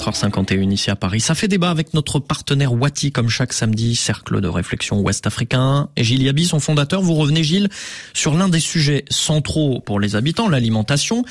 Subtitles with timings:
[0.00, 1.20] 4h51 ici à Paris.
[1.20, 5.90] Ça fait débat avec notre partenaire Wati comme chaque samedi, cercle de réflexion ouest africain.
[5.96, 7.68] Et Gilles Yabi, son fondateur, vous revenez Gilles
[8.14, 11.24] sur l'un des sujets centraux pour les habitants, l'alimentation.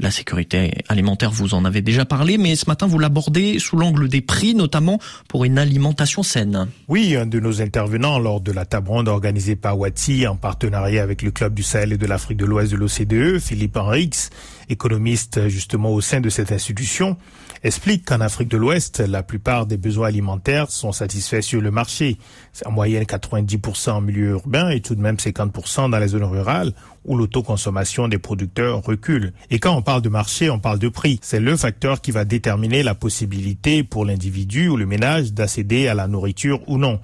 [0.00, 4.08] La sécurité alimentaire, vous en avez déjà parlé, mais ce matin, vous l'abordez sous l'angle
[4.08, 6.68] des prix, notamment pour une alimentation saine.
[6.86, 11.02] Oui, un de nos intervenants lors de la table ronde organisée par Wati en partenariat
[11.02, 14.30] avec le Club du Sahel et de l'Afrique de l'Ouest de l'OCDE, Philippe Henrix,
[14.68, 17.16] économiste justement au sein de cette institution,
[17.64, 22.18] explique qu'en Afrique de l'Ouest, la plupart des besoins alimentaires sont satisfaits sur le marché.
[22.52, 26.24] C'est en moyenne 90% en milieu urbain et tout de même 50% dans les zones
[26.24, 26.72] rurales
[27.04, 29.32] où l'autoconsommation des producteurs recule.
[29.50, 31.18] Et quand parle de marché, on parle de prix.
[31.22, 35.94] C'est le facteur qui va déterminer la possibilité pour l'individu ou le ménage d'accéder à
[35.94, 37.00] la nourriture ou non.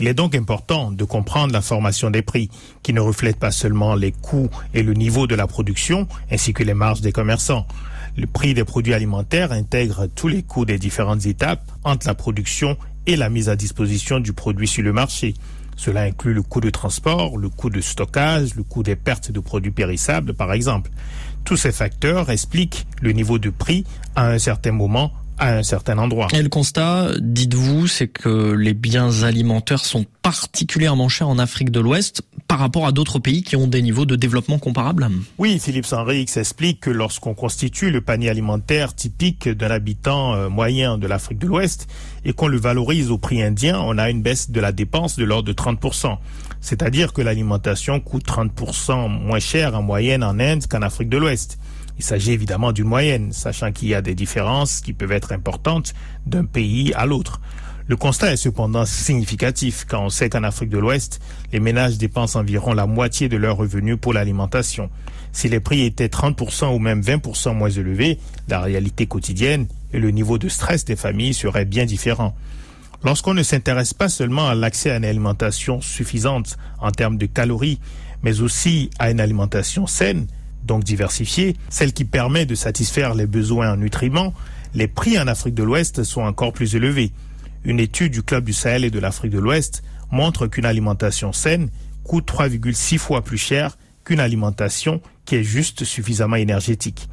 [0.00, 2.48] Il est donc important de comprendre la formation des prix,
[2.82, 6.62] qui ne reflète pas seulement les coûts et le niveau de la production, ainsi que
[6.62, 7.66] les marges des commerçants.
[8.16, 12.78] Le prix des produits alimentaires intègre tous les coûts des différentes étapes entre la production
[13.06, 15.34] et la mise à disposition du produit sur le marché.
[15.76, 19.40] Cela inclut le coût de transport, le coût de stockage, le coût des pertes de
[19.40, 20.90] produits périssables, par exemple.
[21.44, 25.98] Tous ces facteurs expliquent le niveau de prix à un certain moment à un certain
[25.98, 26.28] endroit.
[26.32, 31.80] Et le constat, dites-vous, c'est que les biens alimentaires sont particulièrement chers en Afrique de
[31.80, 35.86] l'Ouest par rapport à d'autres pays qui ont des niveaux de développement comparables Oui, Philippe
[35.86, 41.38] Sanrix explique que lorsqu'on constitue le panier alimentaire typique d'un habitant euh, moyen de l'Afrique
[41.38, 41.88] de l'Ouest
[42.24, 45.24] et qu'on le valorise au prix indien, on a une baisse de la dépense de
[45.24, 46.18] l'ordre de 30%.
[46.62, 51.58] C'est-à-dire que l'alimentation coûte 30% moins cher en moyenne en Inde qu'en Afrique de l'Ouest.
[51.98, 55.92] Il s'agit évidemment d'une moyenne, sachant qu'il y a des différences qui peuvent être importantes
[56.24, 57.40] d'un pays à l'autre.
[57.88, 61.20] Le constat est cependant significatif quand on sait qu'en Afrique de l'Ouest,
[61.52, 64.88] les ménages dépensent environ la moitié de leurs revenus pour l'alimentation.
[65.32, 68.18] Si les prix étaient 30% ou même 20% moins élevés,
[68.48, 72.36] la réalité quotidienne et le niveau de stress des familles seraient bien différents.
[73.04, 77.80] Lorsqu'on ne s'intéresse pas seulement à l'accès à une alimentation suffisante en termes de calories,
[78.22, 80.26] mais aussi à une alimentation saine,
[80.64, 84.32] donc diversifiée, celle qui permet de satisfaire les besoins en nutriments,
[84.74, 87.10] les prix en Afrique de l'Ouest sont encore plus élevés.
[87.64, 91.70] Une étude du Club du Sahel et de l'Afrique de l'Ouest montre qu'une alimentation saine
[92.04, 97.08] coûte 3,6 fois plus cher qu'une alimentation qui est juste suffisamment énergétique.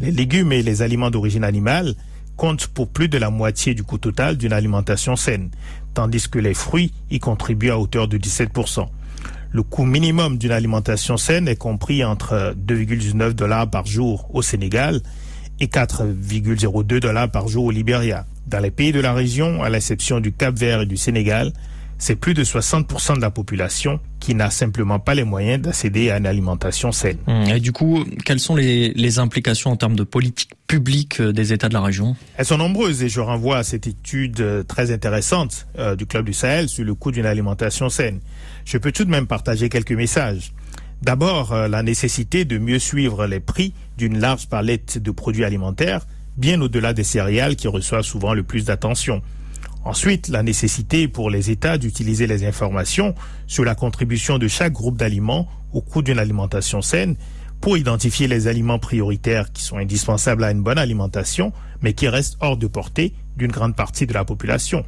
[0.00, 1.94] Les légumes et les aliments d'origine animale
[2.38, 5.50] comptent pour plus de la moitié du coût total d'une alimentation saine,
[5.92, 8.86] tandis que les fruits y contribuent à hauteur de 17%.
[9.50, 15.00] Le coût minimum d'une alimentation saine est compris entre 2,19 dollars par jour au Sénégal
[15.58, 18.24] et 4,02 dollars par jour au Libéria.
[18.46, 21.52] Dans les pays de la région, à l'exception du Cap-Vert et du Sénégal,
[21.98, 26.18] c'est plus de 60% de la population qui n'a simplement pas les moyens d'accéder à
[26.18, 27.18] une alimentation saine.
[27.26, 31.32] Hum, et du coup, quelles sont les, les, implications en termes de politique publique euh,
[31.32, 32.16] des États de la région?
[32.36, 36.26] Elles sont nombreuses et je renvoie à cette étude euh, très intéressante euh, du Club
[36.26, 38.20] du Sahel sur le coût d'une alimentation saine.
[38.64, 40.52] Je peux tout de même partager quelques messages.
[41.02, 46.06] D'abord, euh, la nécessité de mieux suivre les prix d'une large palette de produits alimentaires,
[46.36, 49.22] bien au-delà des céréales qui reçoivent souvent le plus d'attention.
[49.88, 53.14] Ensuite, la nécessité pour les États d'utiliser les informations
[53.46, 57.16] sur la contribution de chaque groupe d'aliments au coût d'une alimentation saine
[57.62, 62.36] pour identifier les aliments prioritaires qui sont indispensables à une bonne alimentation, mais qui restent
[62.40, 64.84] hors de portée d'une grande partie de la population.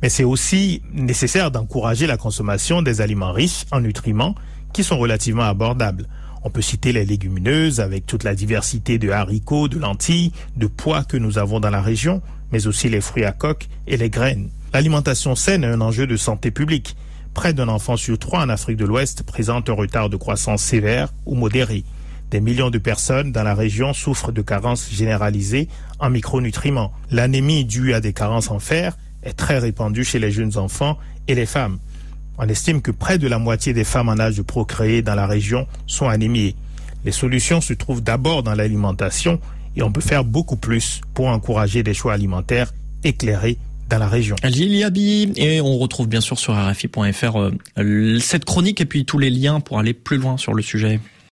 [0.00, 4.34] Mais c'est aussi nécessaire d'encourager la consommation des aliments riches en nutriments
[4.72, 6.08] qui sont relativement abordables.
[6.42, 11.04] On peut citer les légumineuses avec toute la diversité de haricots, de lentilles, de pois
[11.04, 14.48] que nous avons dans la région, mais aussi les fruits à coque et les graines.
[14.72, 16.96] L'alimentation saine est un enjeu de santé publique.
[17.34, 21.12] Près d'un enfant sur trois en Afrique de l'Ouest présente un retard de croissance sévère
[21.26, 21.84] ou modéré.
[22.30, 25.68] Des millions de personnes dans la région souffrent de carences généralisées
[25.98, 26.92] en micronutriments.
[27.10, 30.96] L'anémie due à des carences en fer est très répandue chez les jeunes enfants
[31.28, 31.78] et les femmes.
[32.42, 35.26] On estime que près de la moitié des femmes en âge de procréer dans la
[35.26, 36.56] région sont anémiées.
[37.04, 39.38] Les solutions se trouvent d'abord dans l'alimentation
[39.76, 42.72] et on peut faire beaucoup plus pour encourager des choix alimentaires
[43.04, 43.58] éclairés
[43.90, 44.36] dans la région.
[45.36, 49.78] Et on retrouve bien sûr sur euh, cette chronique et puis tous les liens pour
[49.78, 50.98] aller plus loin sur le sujet.